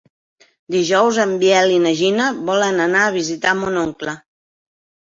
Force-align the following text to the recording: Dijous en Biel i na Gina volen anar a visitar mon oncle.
Dijous 0.75 1.19
en 1.25 1.35
Biel 1.43 1.75
i 1.75 1.77
na 1.85 1.93
Gina 2.01 2.33
volen 2.51 2.85
anar 2.89 3.07
a 3.07 3.15
visitar 3.21 3.57
mon 3.63 3.81
oncle. 3.87 4.21